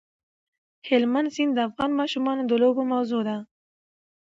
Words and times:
هلمند 0.89 1.27
سیند 1.35 1.51
د 1.55 1.59
افغان 1.67 1.91
ماشومانو 1.99 2.41
د 2.45 2.51
لوبو 2.61 2.81
موضوع 2.93 3.21
ده. 3.27 3.37